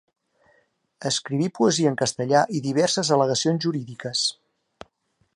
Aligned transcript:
Escriví 1.09 1.49
poesia 1.59 1.91
en 1.91 1.99
castellà 1.99 2.41
i 2.59 2.61
diverses 2.67 3.11
al·legacions 3.17 3.67
jurídiques. 3.67 4.23